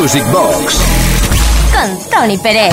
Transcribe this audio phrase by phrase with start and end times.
[0.00, 0.80] Music Box.
[1.74, 2.72] Con Tony Pérez.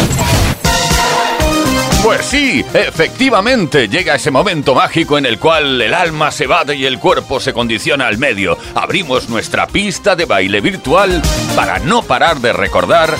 [2.02, 6.86] Pues sí, efectivamente, llega ese momento mágico en el cual el alma se va y
[6.86, 8.58] el cuerpo se condiciona al medio.
[8.76, 11.22] Abrimos nuestra pista de baile virtual
[11.54, 13.14] para no parar de recordar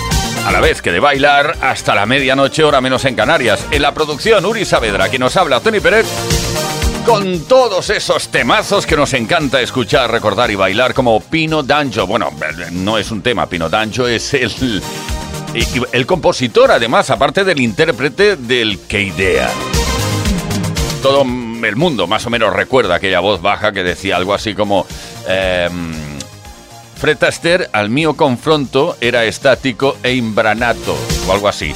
[0.46, 3.66] a la vez que de bailar hasta la medianoche hora menos en Canarias.
[3.70, 6.06] En la producción Uri Saavedra, quien nos habla Tony Pérez,
[7.08, 12.06] con todos esos temazos que nos encanta escuchar, recordar y bailar como Pino Danjo.
[12.06, 12.30] Bueno,
[12.72, 14.82] no es un tema, Pino Danjo es el,
[15.92, 19.48] el compositor, además, aparte del intérprete del Que Idea.
[21.02, 24.86] Todo el mundo más o menos recuerda aquella voz baja que decía algo así como...
[25.26, 25.70] Eh,
[26.96, 27.18] Fred
[27.72, 31.72] al mío confronto era estático e imbranato, o algo así.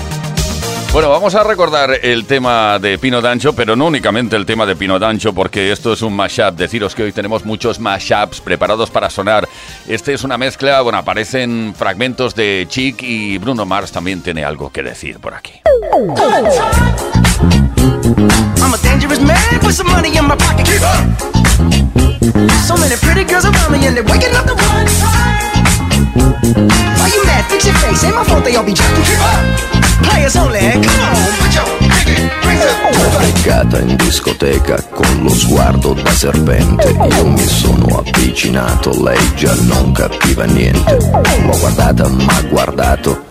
[0.93, 4.77] Bueno, vamos a recordar el tema de Pino Dancho, pero no únicamente el tema de
[4.77, 6.55] Pino Dancho, porque esto es un mashup.
[6.55, 9.49] Deciros que hoy tenemos muchos mashups preparados para sonar.
[9.89, 14.71] Este es una mezcla, bueno, aparecen fragmentos de Chic y Bruno Mars también tiene algo
[14.71, 15.63] que decir por aquí.
[18.61, 20.67] I'm a dangerous man with some money in my pocket.
[22.67, 25.42] So many pretty girls around me and they're waking up the one.
[26.15, 27.45] Why you mad?
[27.49, 28.05] Fix your face.
[28.05, 29.05] Ain't my fault they all be jacking.
[30.05, 30.61] Players only.
[30.61, 31.53] Come on, put
[33.81, 40.45] in discoteca con lo sguardo da serpente Io mi sono avvicinato, lei già non capiva
[40.45, 43.31] niente L'ho guardata, ma guardato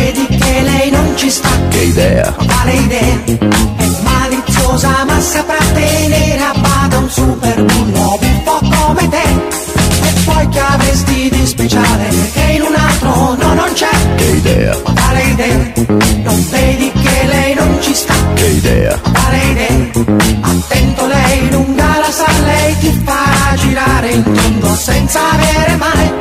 [1.21, 1.49] Ci sta?
[1.69, 2.33] Che idea?
[2.33, 3.23] Quale idea?
[3.25, 9.25] È maliziosa ma saprà tenere a bada un super bullo un po' come te.
[10.25, 12.09] Poi che avresti di speciale?
[12.33, 13.89] Che in un altro no non c'è.
[14.15, 14.75] Che idea.
[14.77, 15.71] Quale idea.
[16.23, 18.15] Non vedi che lei non ci sta.
[18.33, 18.99] Che idea.
[18.99, 19.91] Quale idea.
[20.41, 26.20] Attento lei lunga la sa lei ti fa girare in tondo senza avere mai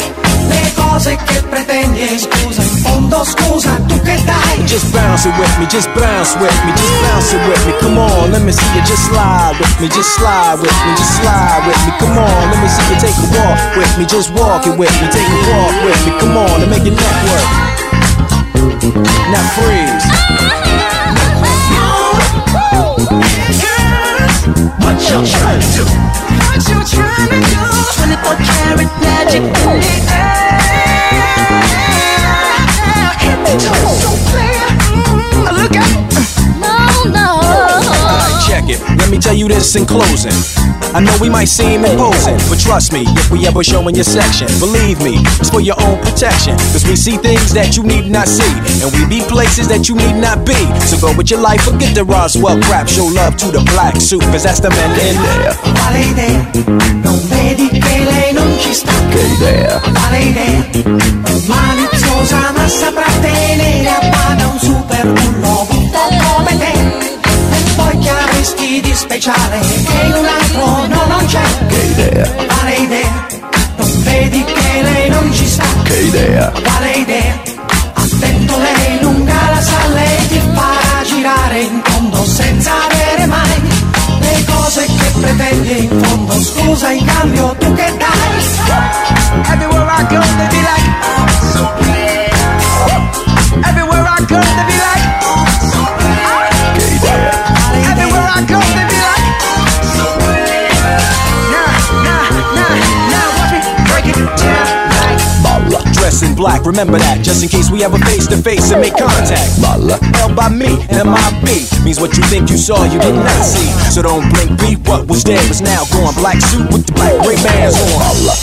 [1.10, 5.66] le che pretendi scusa in fondo scusa tu che dai just bounce it with me
[5.66, 7.72] just bounce with me just bounce it with me.
[7.80, 11.14] Come on let me see you just slide with me just slide with me just
[11.20, 11.92] slide with me.
[11.98, 14.94] Come on let me see you take a walk with me just walk it with
[15.02, 16.12] me take a walk with me.
[16.20, 17.48] Come on and make your neck work
[19.32, 20.06] now freeze.
[24.78, 25.84] What you trying to do?
[26.46, 27.62] What you trying to do
[27.98, 30.79] 24 karat magic in the air Check it.
[37.90, 40.32] Alright, check it, let me tell you this in closing.
[40.92, 44.04] I know we might seem imposing, but trust me, if we ever show in your
[44.04, 46.56] section, believe me, it's for your own protection.
[46.74, 48.50] Cause we see things that you need not see,
[48.82, 50.58] and we be places that you need not be.
[50.86, 54.22] So go with your life, forget the Roswell crap, show love to the black suit,
[54.30, 55.54] cause that's the man in there.
[55.78, 56.50] Quale idea?
[57.02, 58.92] Non vedi che lei non ci sta?
[59.10, 59.80] Che idea?
[59.80, 61.29] Quale idea?
[106.70, 109.58] Remember that, just in case we ever face to face and make contact.
[109.58, 109.98] Balla.
[110.22, 113.66] L by me, and M-I-B, means what you think you saw, you did not see.
[113.90, 116.14] So don't blink, be what was there is now gone.
[116.14, 117.90] Black suit with the black ray bands on.
[117.98, 118.34] Balla.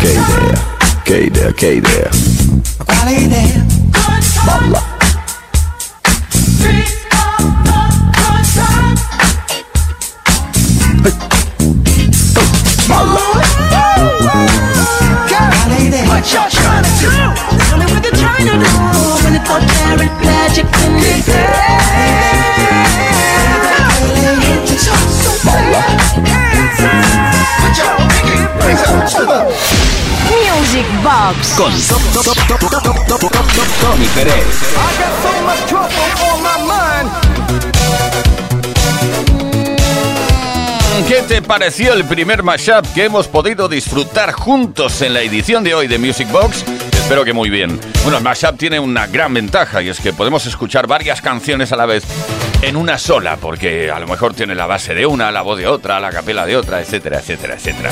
[0.00, 0.72] Che idea,
[1.04, 2.10] che idea, che idea.
[2.86, 3.64] Quale idea?
[4.46, 4.89] Balla.
[31.60, 31.72] Con
[33.80, 34.34] Tony Pérez.
[41.06, 45.74] ¿Qué te pareció el primer mashup que hemos podido disfrutar juntos en la edición de
[45.74, 46.64] hoy de Music Box?
[46.92, 47.78] Espero que muy bien.
[48.04, 51.76] Bueno, el mashup tiene una gran ventaja y es que podemos escuchar varias canciones a
[51.76, 52.04] la vez
[52.62, 55.66] en una sola, porque a lo mejor tiene la base de una, la voz de
[55.66, 57.90] otra, la capela de otra, etcétera, etcétera, etcétera.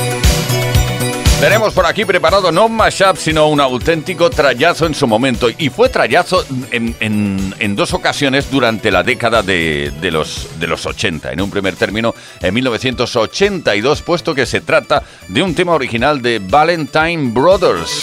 [1.41, 5.49] Tenemos por aquí preparado no un mashup, sino un auténtico trayazo en su momento.
[5.57, 11.31] Y fue trayazo en, dos ocasiones durante la década de, los, de los 80.
[11.31, 16.41] En un primer término, en 1982, puesto que se trata de un tema original de
[16.41, 18.01] Valentine Brothers.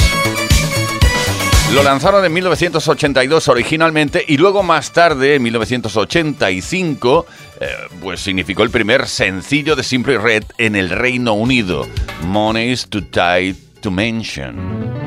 [1.74, 7.26] Lo lanzaron en 1982 originalmente y luego más tarde, en 1985,
[7.60, 7.68] eh,
[8.02, 11.88] pues significó el primer sencillo de Simple Red en el Reino Unido.
[12.24, 15.05] Money's too tight to mention.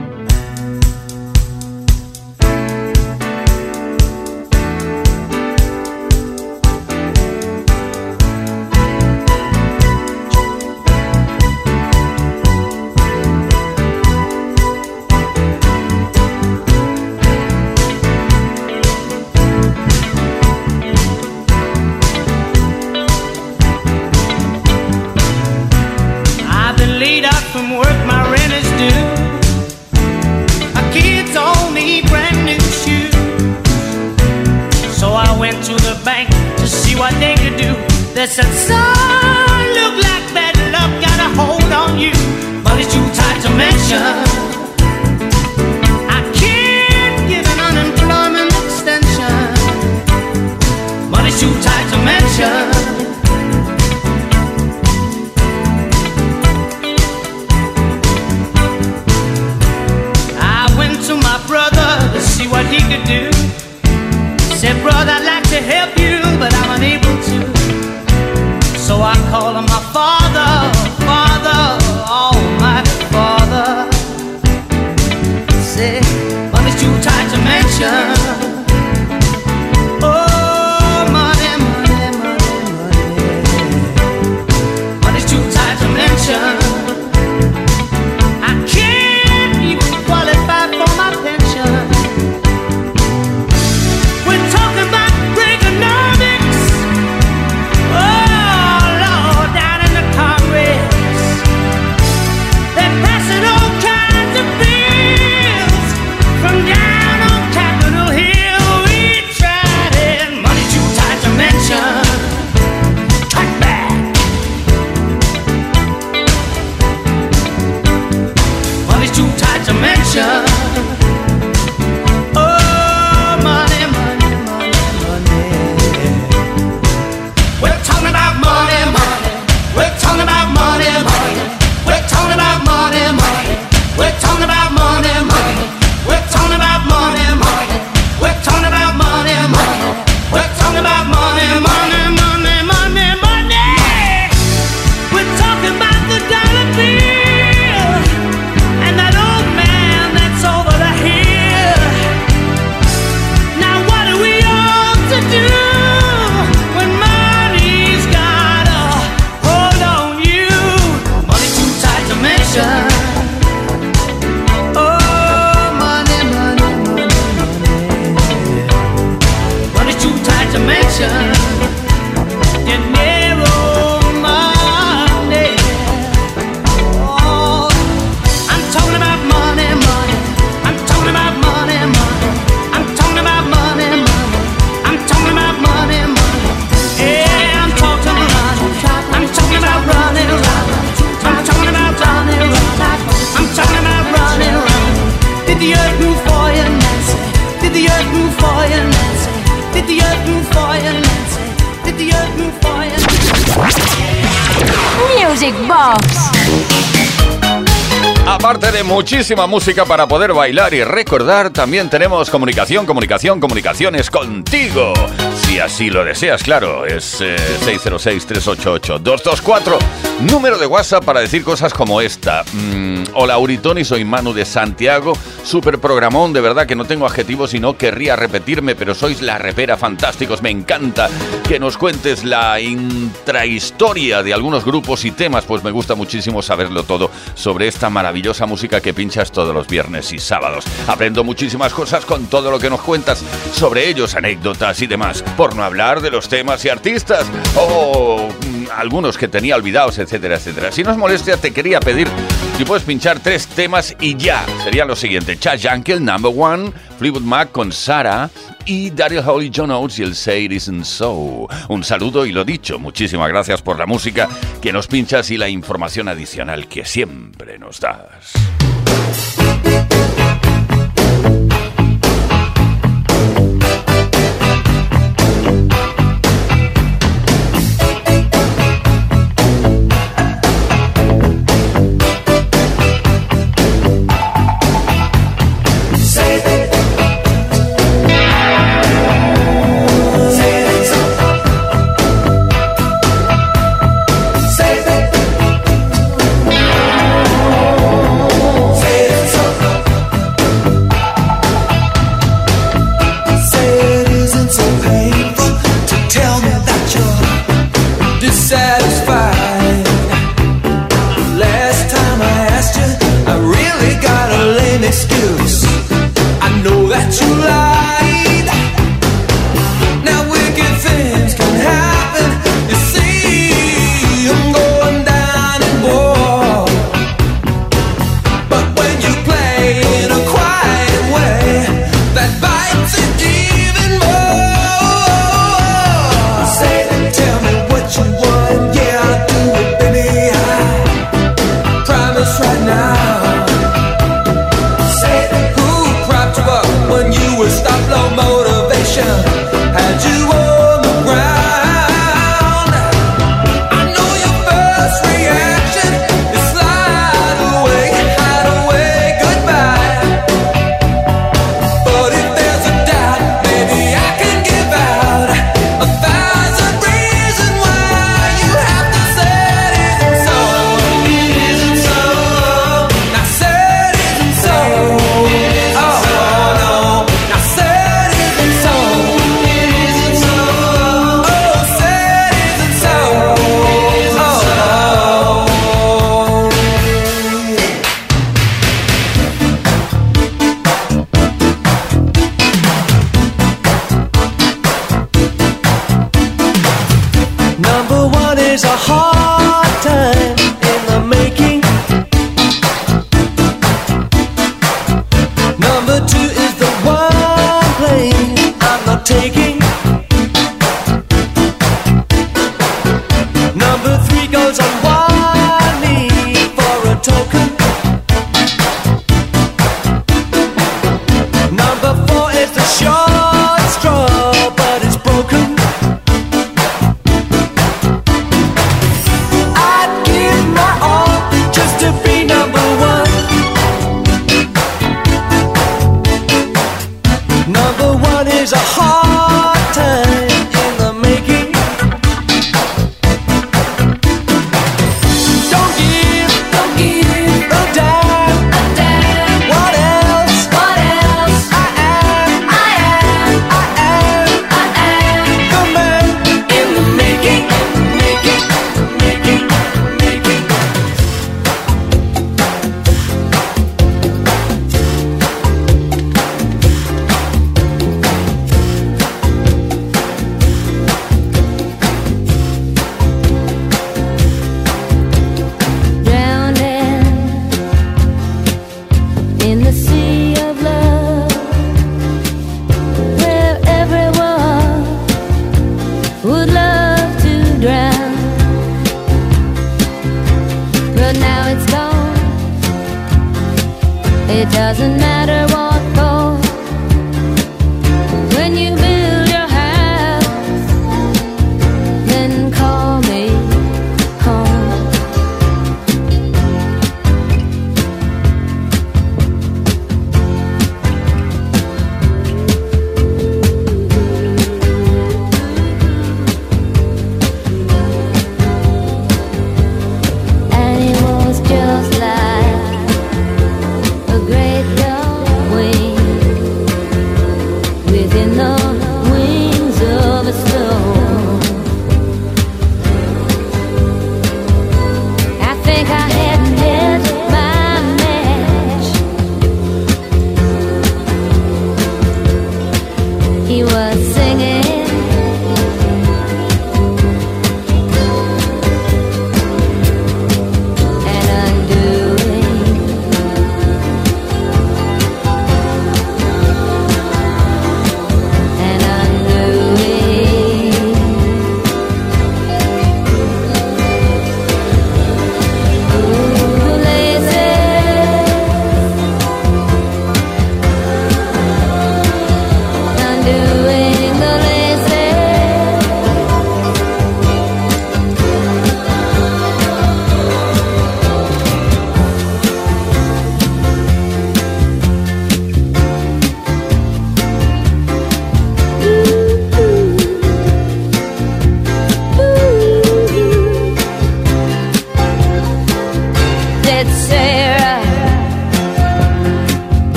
[208.99, 214.93] Muchísima música para poder bailar y recordar, también tenemos comunicación, comunicación, comunicaciones contigo.
[215.37, 219.77] Si así lo deseas, claro, es 606-388-224.
[219.77, 219.79] Eh,
[220.21, 222.43] Número de WhatsApp para decir cosas como esta.
[222.53, 225.13] Mm, hola Uritoni, soy Manu de Santiago.
[225.45, 229.39] Super programón, de verdad que no tengo adjetivos y no querría repetirme, pero sois la
[229.39, 230.43] repera fantásticos.
[230.43, 231.09] Me encanta
[231.49, 236.83] que nos cuentes la intrahistoria de algunos grupos y temas, pues me gusta muchísimo saberlo
[236.83, 240.65] todo sobre esta maravillosa música que pinchas todos los viernes y sábados.
[240.87, 245.55] Aprendo muchísimas cosas con todo lo que nos cuentas sobre ellos, anécdotas y demás, por
[245.55, 247.27] no hablar de los temas y artistas
[247.57, 250.73] o mm, algunos que tenía olvidados, etcétera, etcétera.
[250.73, 252.09] Si no es molestia, te quería pedir
[252.57, 254.45] si puedes pinchar tres temas y ya.
[254.65, 258.31] Serían los siguientes: Chad Jankel, Number One, Fleetwood Mac con Sara
[258.69, 261.49] y Daryl Holly John Oates y el Say It Isn't So.
[261.69, 264.29] Un saludo y lo dicho, muchísimas gracias por la música
[264.61, 268.35] que nos pinchas y la información adicional que siempre nos das.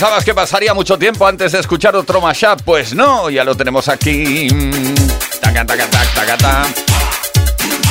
[0.00, 2.62] ¿Pensabas que pasaría mucho tiempo antes de escuchar otro mashup?
[2.64, 4.48] Pues no, ya lo tenemos aquí.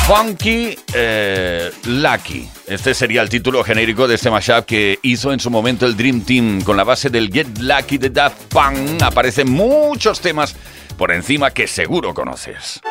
[0.08, 2.50] Funky eh, Lucky.
[2.66, 6.22] Este sería el título genérico de este mashup que hizo en su momento el Dream
[6.22, 6.64] Team.
[6.64, 10.56] Con la base del Get Lucky de Daft Punk aparecen muchos temas
[10.98, 12.82] por encima que seguro conoces.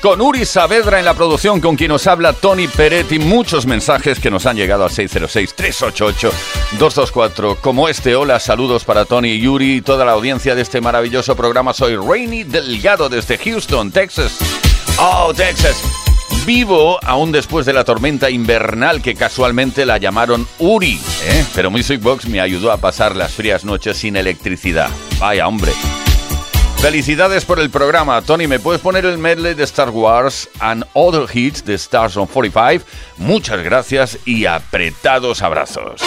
[0.00, 3.18] Con Uri Saavedra en la producción con quien nos habla Tony Peretti.
[3.18, 8.14] Muchos mensajes que nos han llegado al 606-388-224 como este.
[8.14, 11.74] Hola, saludos para Tony y Yuri y toda la audiencia de este maravilloso programa.
[11.74, 14.36] Soy Rainy Delgado desde Houston, Texas.
[15.00, 15.82] Oh, Texas.
[16.46, 21.00] Vivo aún después de la tormenta invernal que casualmente la llamaron Uri.
[21.24, 21.44] ¿eh?
[21.56, 24.90] Pero Music Box me ayudó a pasar las frías noches sin electricidad.
[25.18, 25.72] Vaya hombre.
[26.80, 28.22] Felicidades por el programa.
[28.22, 32.28] Tony, ¿me puedes poner el medley de Star Wars and Other Hits de Stars on
[32.28, 32.84] 45?
[33.16, 36.00] Muchas gracias y apretados abrazos.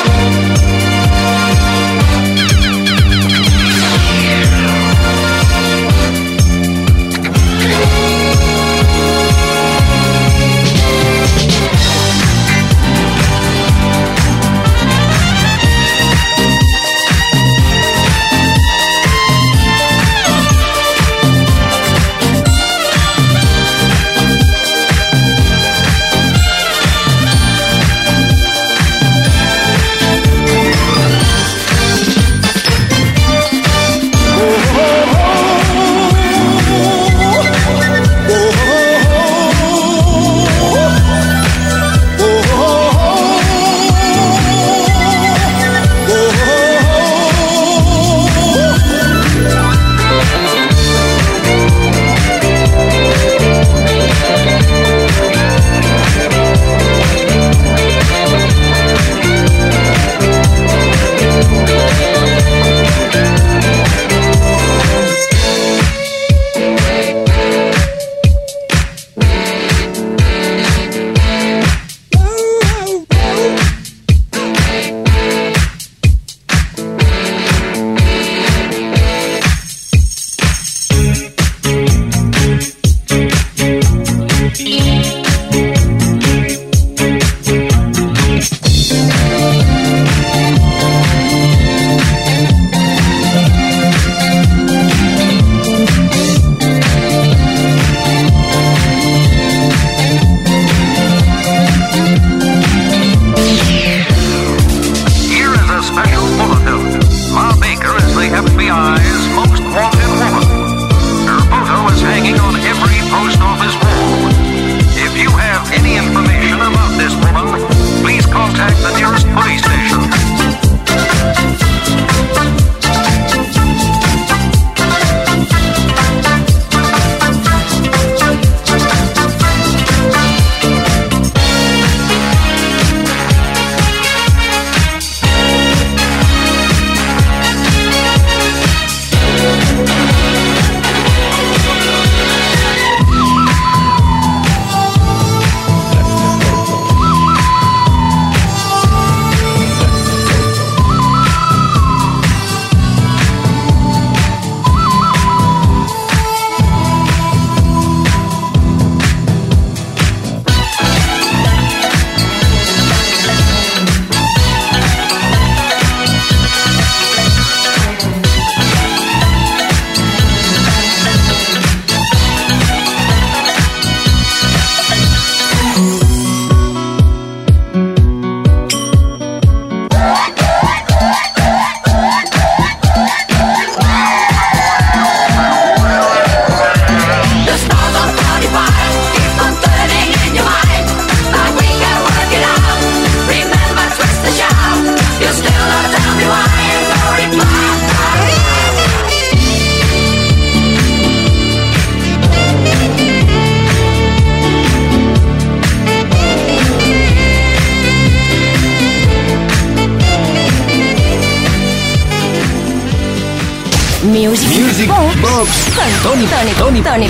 [216.54, 217.10] Tony,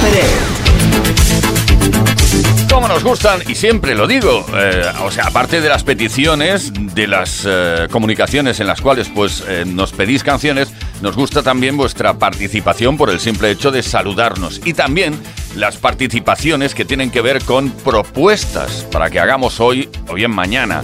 [2.69, 7.07] Como nos gustan, y siempre lo digo, eh, o sea, aparte de las peticiones, de
[7.07, 12.19] las eh, comunicaciones en las cuales pues eh, nos pedís canciones, nos gusta también vuestra
[12.19, 14.61] participación por el simple hecho de saludarnos.
[14.63, 15.19] Y también
[15.55, 20.83] las participaciones que tienen que ver con propuestas para que hagamos hoy o bien mañana.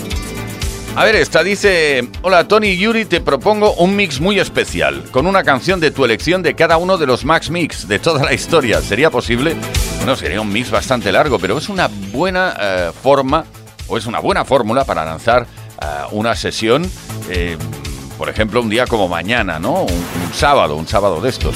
[0.97, 5.43] A ver, esta dice, hola Tony Yuri, te propongo un mix muy especial, con una
[5.43, 8.81] canción de tu elección de cada uno de los Max Mix de toda la historia.
[8.81, 9.55] ¿Sería posible?
[9.97, 13.45] Bueno, sería un mix bastante largo, pero es una buena eh, forma,
[13.87, 15.45] o es una buena fórmula para lanzar
[15.79, 16.89] eh, una sesión,
[17.29, 17.57] eh,
[18.17, 19.83] por ejemplo, un día como mañana, ¿no?
[19.83, 21.55] Un, un sábado, un sábado de estos.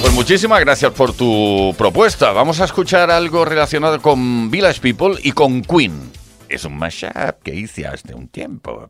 [0.00, 2.32] Pues muchísimas gracias por tu propuesta.
[2.32, 6.19] Vamos a escuchar algo relacionado con Village People y con Queen
[6.50, 8.88] es un mashup que hice hace un tiempo.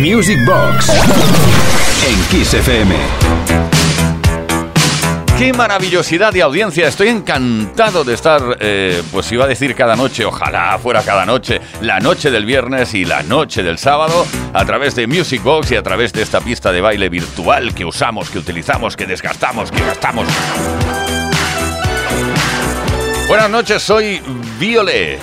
[0.00, 0.88] Music Box
[2.08, 2.94] en Kiss FM.
[5.36, 6.88] Qué maravillosidad de audiencia.
[6.88, 11.60] Estoy encantado de estar, eh, pues iba a decir cada noche, ojalá fuera cada noche,
[11.82, 15.76] la noche del viernes y la noche del sábado, a través de Music Box y
[15.76, 19.84] a través de esta pista de baile virtual que usamos, que utilizamos, que desgastamos, que
[19.84, 20.26] gastamos.
[23.28, 24.22] Buenas noches, soy
[24.58, 25.18] Violet.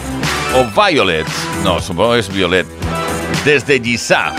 [0.53, 1.25] O Violet.
[1.63, 2.67] No, supongo que es Violet.
[3.43, 4.33] Desde Giza.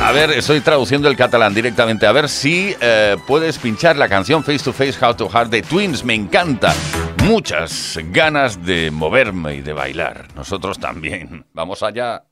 [0.00, 2.06] A ver, estoy traduciendo el catalán directamente.
[2.06, 5.62] A ver si eh, puedes pinchar la canción Face to Face How to Heart de
[5.62, 6.04] Twins.
[6.04, 6.74] Me encanta.
[7.24, 10.26] Muchas ganas de moverme y de bailar.
[10.34, 11.46] Nosotros también.
[11.54, 12.24] Vamos allá.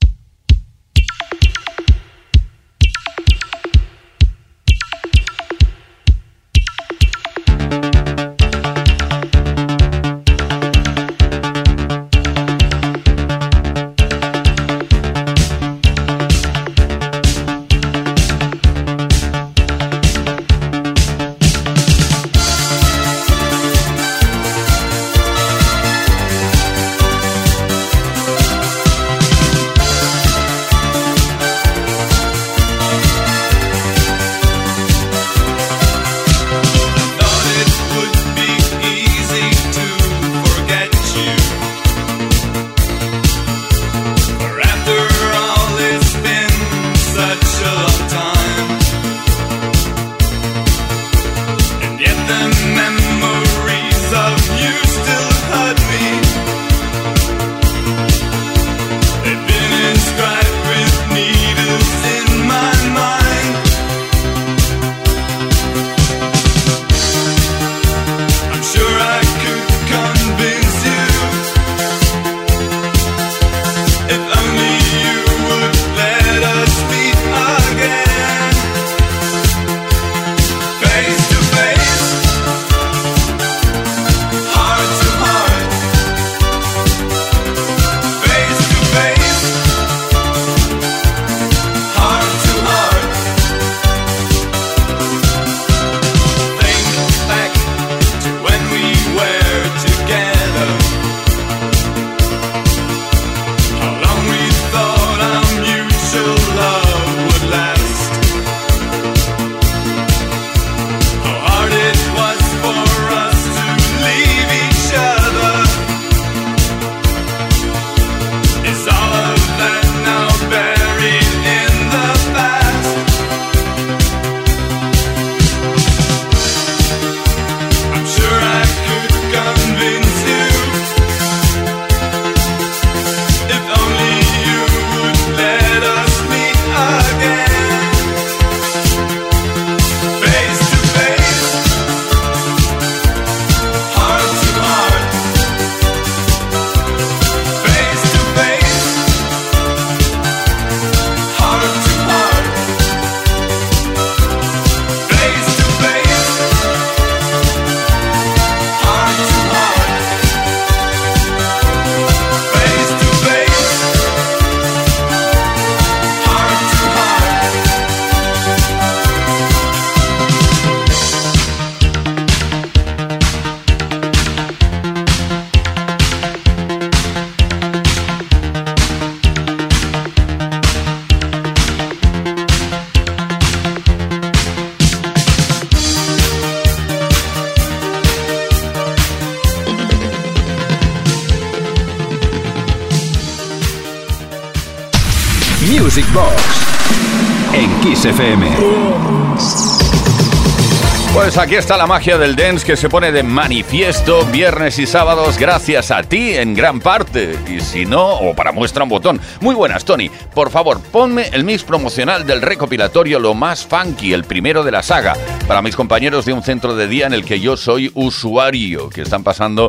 [201.14, 205.38] Pues aquí está la magia del dance que se pone de manifiesto viernes y sábados
[205.38, 207.36] gracias a ti en gran parte.
[207.48, 209.20] Y si no, o para muestra un botón.
[209.40, 210.10] Muy buenas, Tony.
[210.34, 214.82] Por favor, ponme el mix promocional del recopilatorio Lo Más Funky, el primero de la
[214.82, 215.16] saga,
[215.48, 219.02] para mis compañeros de un centro de día en el que yo soy usuario, que
[219.02, 219.68] están pasando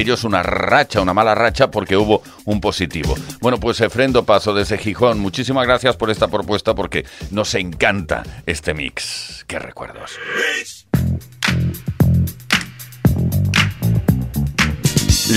[0.00, 3.14] ellos una racha, una mala racha porque hubo un positivo.
[3.40, 8.74] Bueno, pues Efrendo Paso desde Gijón, muchísimas gracias por esta propuesta porque nos encanta este
[8.74, 9.44] mix.
[9.46, 10.18] Qué recuerdos.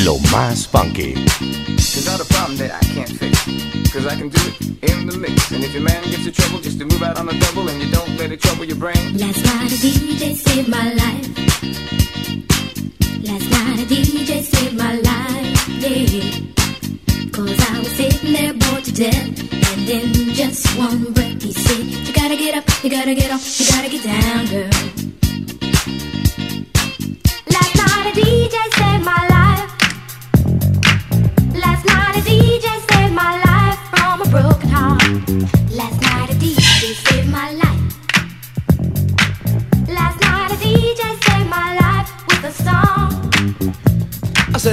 [0.03, 1.13] Lo más funky.
[1.13, 3.45] There's not a problem that I can't fix.
[3.93, 5.51] Cause I can do it in the mix.
[5.51, 7.81] And if your man gets in trouble, just to move out on a double and
[7.81, 9.17] you don't let it trouble your brain.
[9.17, 11.35] Last night a DJ saved my life.
[13.23, 15.67] Last night a DJ saved my life.
[15.83, 16.45] Yeah.
[17.31, 19.27] Cause I was sitting there bored to death.
[19.53, 23.59] And in just one breath, he said, You gotta get up, you gotta get off,
[23.59, 24.69] you gotta get down, girl.
[27.55, 29.69] Last night a DJ saved my life.
[31.53, 35.01] Last night a DJ saved my life from a broken heart.
[35.71, 36.04] Last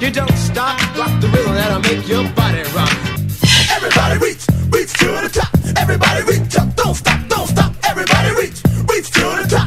[0.00, 2.92] You don't stop, rock the rhythm that'll make your body rock.
[3.70, 5.52] Everybody reach, reach to the top.
[5.76, 7.72] Everybody reach up, don't stop, don't stop.
[7.84, 8.58] Everybody reach,
[8.90, 9.61] reach to the top.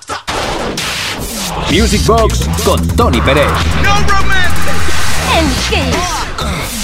[0.00, 0.20] stop.
[1.70, 3.50] Music Box con Tony Pérez.
[5.36, 5.96] En Kiss.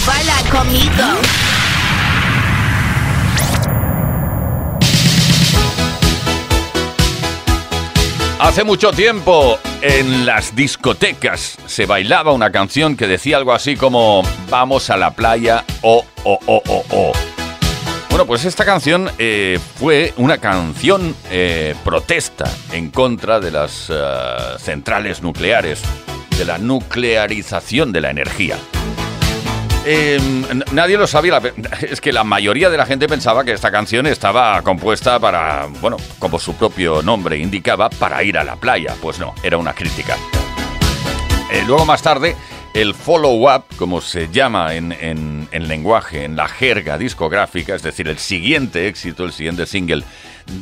[0.06, 1.18] Baila conmigo.
[8.40, 14.22] Hace mucho tiempo en las discotecas se bailaba una canción que decía algo así como
[14.48, 17.12] Vamos a la playa, oh, oh, oh, oh, oh.
[18.10, 23.94] Bueno, pues esta canción eh, fue una canción eh, protesta en contra de las eh,
[24.58, 25.82] centrales nucleares,
[26.36, 28.56] de la nuclearización de la energía.
[29.86, 31.40] N- nadie lo sabía,
[31.80, 35.96] es que la mayoría de la gente pensaba que esta canción estaba compuesta para, bueno,
[36.18, 38.94] como su propio nombre indicaba, para ir a la playa.
[39.00, 40.16] Pues no, era una crítica.
[41.52, 42.36] Eh, luego más tarde,
[42.80, 48.06] el follow-up, como se llama en, en- en lenguaje, en la jerga discográfica, es decir,
[48.08, 50.04] el siguiente éxito, el siguiente single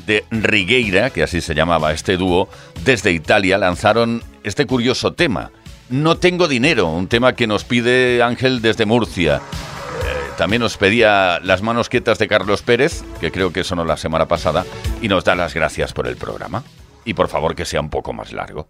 [0.06, 2.48] de Rigueira, que así se llamaba este dúo,
[2.84, 5.50] desde Italia lanzaron este curioso tema.
[5.90, 9.36] No tengo dinero, un tema que nos pide Ángel desde Murcia.
[9.36, 13.98] Eh, También nos pedía las manos quietas de Carlos Pérez, que creo que sonó la
[13.98, 14.64] semana pasada,
[15.02, 16.64] y nos da las gracias por el programa.
[17.04, 18.68] Y por favor que sea un poco más largo.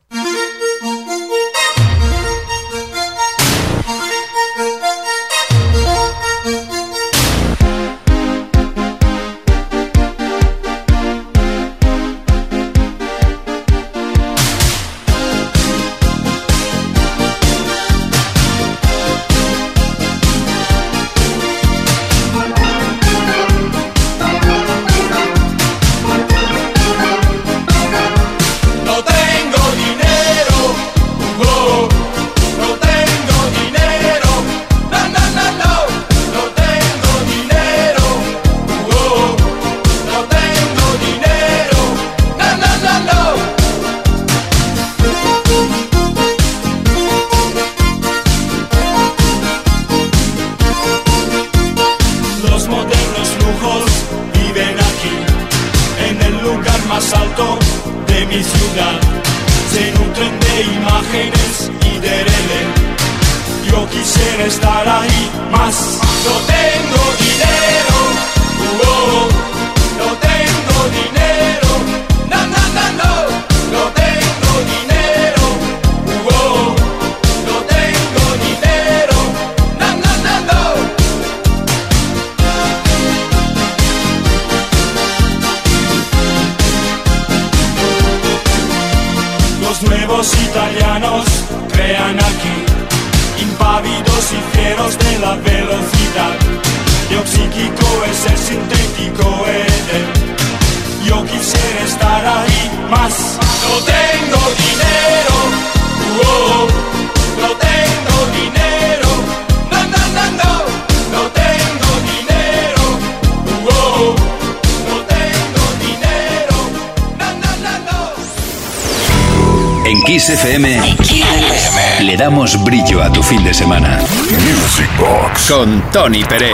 [125.96, 126.52] Tony Peret.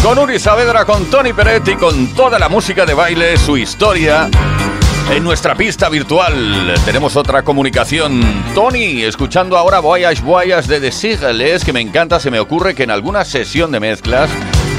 [0.00, 4.30] Con Uri Saavedra, con Tony Peret y con toda la música de baile, su historia.
[5.10, 8.22] En nuestra pista virtual tenemos otra comunicación.
[8.54, 12.84] Tony, escuchando ahora Voyage Voyage de The Sigles, que me encanta, se me ocurre que
[12.84, 14.30] en alguna sesión de mezclas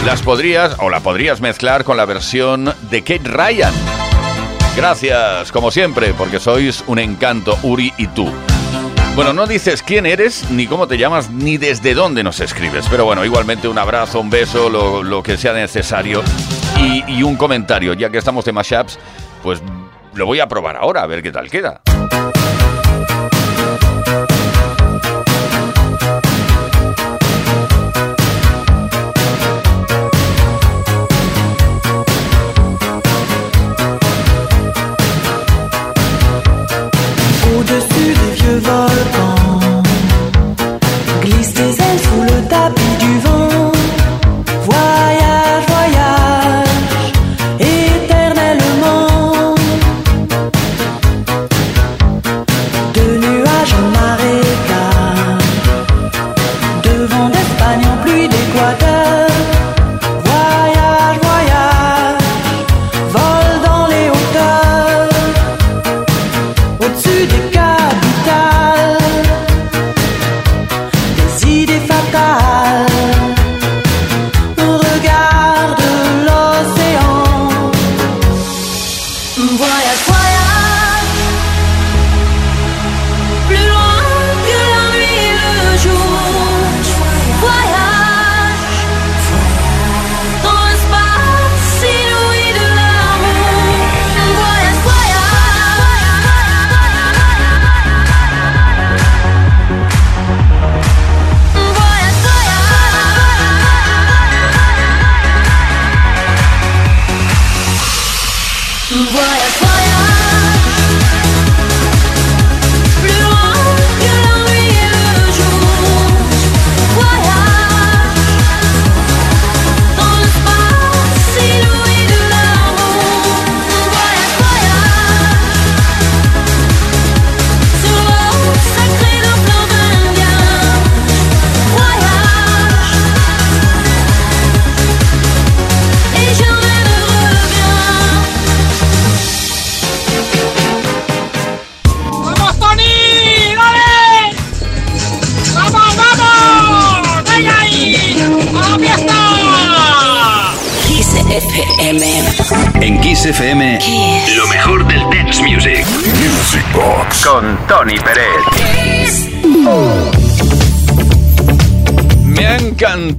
[0.06, 3.74] las podrías o la podrías mezclar con la versión de Kate Ryan.
[4.78, 8.32] Gracias, como siempre, porque sois un encanto, Uri y tú.
[9.16, 12.86] Bueno, no dices quién eres, ni cómo te llamas, ni desde dónde nos escribes.
[12.90, 16.22] Pero bueno, igualmente un abrazo, un beso, lo, lo que sea necesario.
[16.82, 19.00] Y, y un comentario, ya que estamos de mashups,
[19.42, 19.64] pues
[20.16, 21.80] lo voy a probar ahora, a ver qué tal queda.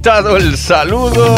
[0.07, 1.35] El saludo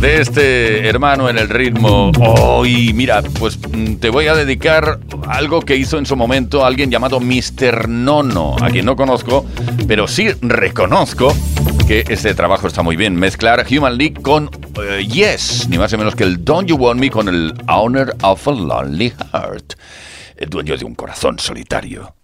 [0.00, 2.10] de este hermano en el ritmo.
[2.18, 4.98] Oh, y mira, pues mm, te voy a dedicar
[5.28, 7.88] algo que hizo en su momento alguien llamado Mr.
[7.88, 9.46] Nono, a quien no conozco,
[9.86, 11.32] pero sí reconozco
[11.86, 13.14] que este trabajo está muy bien.
[13.14, 14.50] Mezclar Human League con
[14.82, 18.16] eh, Yes, ni más ni menos que el Don't You Want Me con el Honor
[18.22, 19.74] of a Lonely Heart,
[20.36, 22.19] el dueño de un corazón solitario.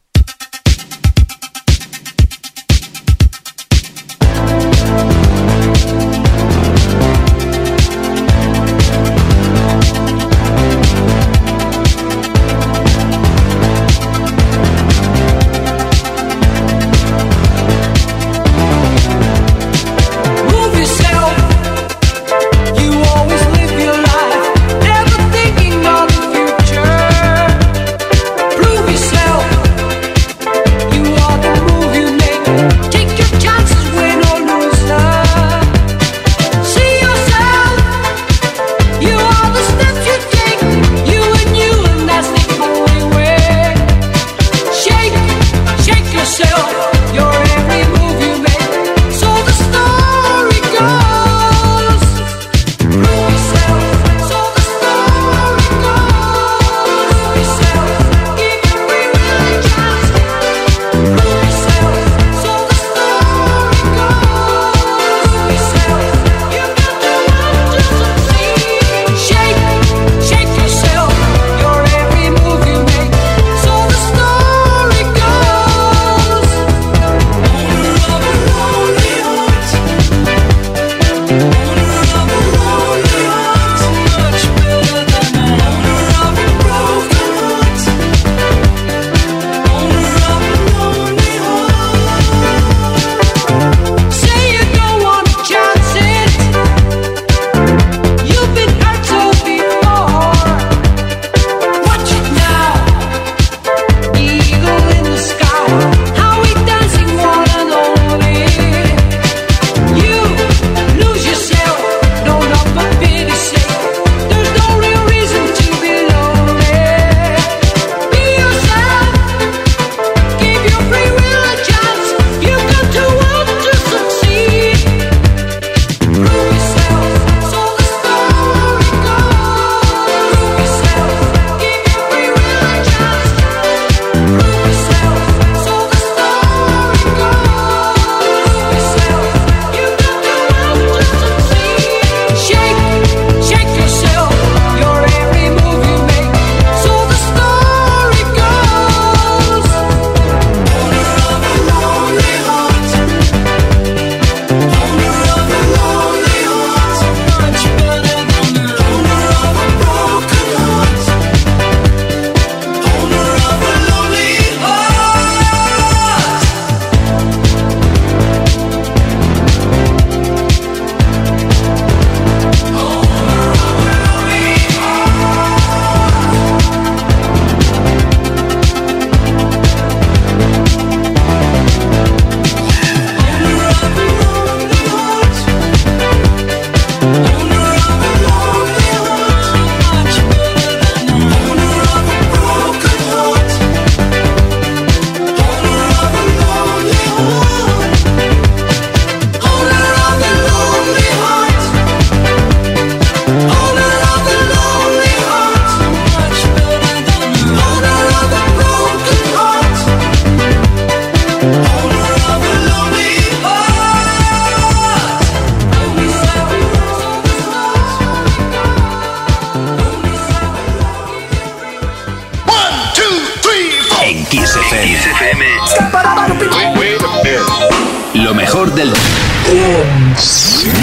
[228.67, 228.89] Mejor del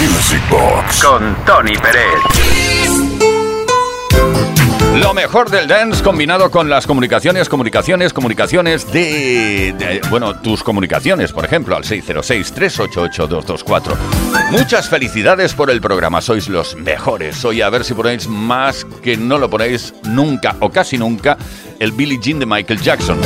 [0.00, 2.04] Music Box con Tony Pérez.
[4.96, 11.32] Lo mejor del dance combinado con las comunicaciones, comunicaciones, comunicaciones de, de- bueno, tus comunicaciones,
[11.32, 13.96] por ejemplo, al 606-388-224.
[14.52, 17.44] Muchas felicidades por el programa, sois los mejores.
[17.44, 21.36] Hoy a ver si ponéis más que no lo ponéis nunca o casi nunca
[21.80, 23.18] el Billie Jean de Michael Jackson.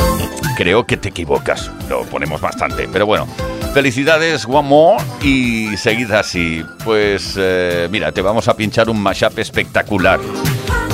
[0.57, 3.27] Creo que te equivocas, lo ponemos bastante, pero bueno.
[3.73, 6.63] Felicidades, one more, y seguid así.
[6.83, 10.19] Pues eh, mira, te vamos a pinchar un mashup espectacular.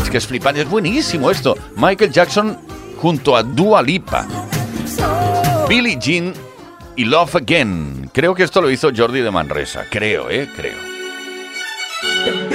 [0.01, 1.55] Es que es flipante, es buenísimo esto.
[1.77, 2.57] Michael Jackson
[2.97, 4.27] junto a Dua Lipa.
[5.67, 6.33] Billie Jean
[6.95, 8.09] y Love Again.
[8.13, 9.85] Creo que esto lo hizo Jordi de Manresa.
[9.89, 10.47] Creo, ¿eh?
[10.55, 12.54] Creo.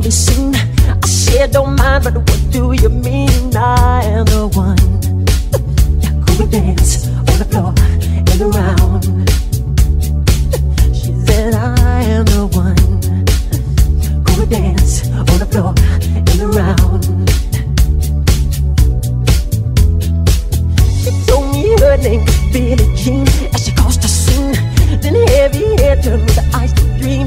[0.00, 0.54] Movie scene.
[0.54, 3.54] I said, don't mind, but what do you mean?
[3.54, 4.78] I am the one.
[6.24, 7.74] Who would dance on the floor
[8.30, 9.04] and around?
[10.94, 12.76] She said, I am the one.
[14.38, 15.74] Would dance on the floor
[16.28, 17.04] and around?
[21.02, 24.54] She told me her name was Billie Jean as she crossed the scene.
[25.02, 27.26] Then heavy hair turned with the ice to dream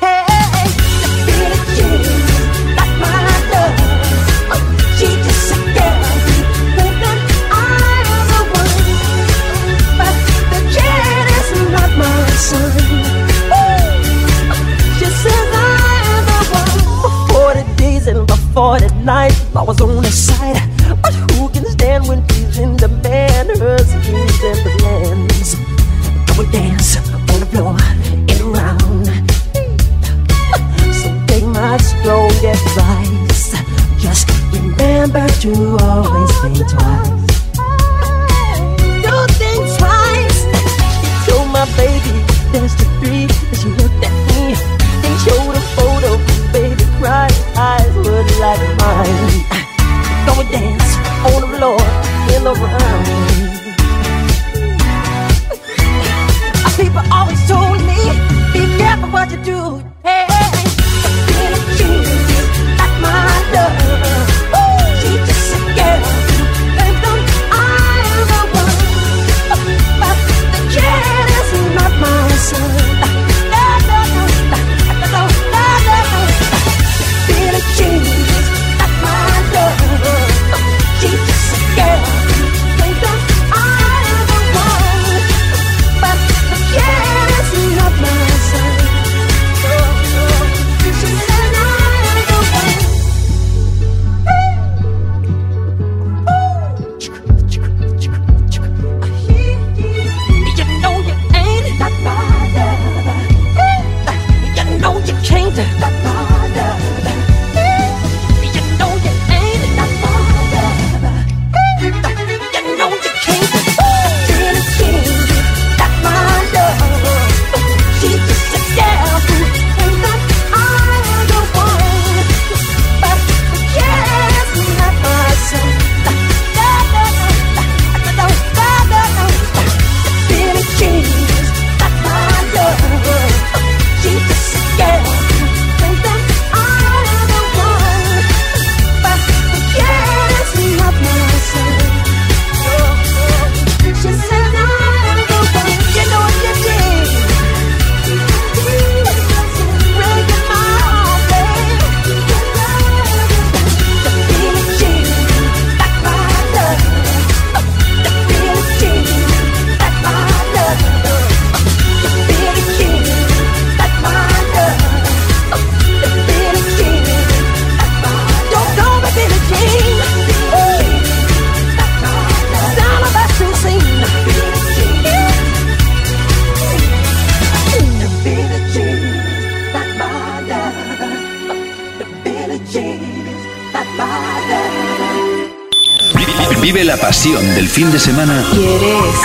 [187.81, 189.15] fin de semana ¿Quieres?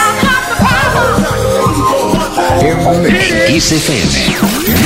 [2.62, 4.38] en Kiss FM.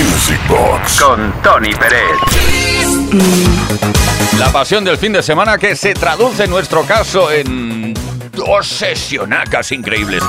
[0.02, 2.02] Music Box con Tony Pérez.
[4.40, 7.94] La pasión del fin de semana que se traduce en nuestro caso en
[8.32, 10.24] dos sesionacas increíbles.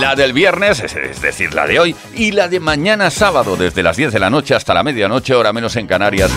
[0.00, 3.84] La del viernes, es- es decir, la de hoy, y la de mañana sábado, desde
[3.84, 6.32] las 10 de la noche hasta la medianoche, hora menos en Canarias.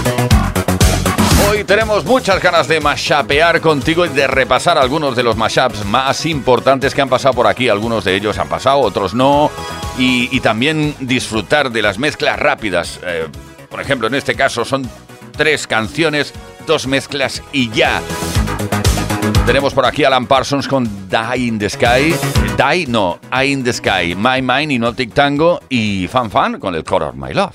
[1.54, 6.26] Hoy tenemos muchas ganas de mashapear contigo y de repasar algunos de los mashups más
[6.26, 7.70] importantes que han pasado por aquí.
[7.70, 9.52] Algunos de ellos han pasado, otros no.
[10.00, 13.00] Y, y también disfrutar de las mezclas rápidas.
[13.04, 13.28] Eh,
[13.70, 14.90] por ejemplo, en este caso son
[15.38, 16.34] tres canciones,
[16.66, 18.02] dos mezclas y ya.
[19.46, 22.16] Tenemos por aquí a Alan Parsons con Die in the Sky.
[22.58, 24.16] Die, no, Eye in the Sky.
[24.18, 25.62] My Mind y No Tic Tango.
[25.70, 27.54] Y Fan Fan con el Color My Love.